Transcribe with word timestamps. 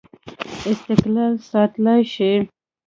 استقلال 0.71 1.33
ساتلای 1.49 2.01
شي. 2.13 2.31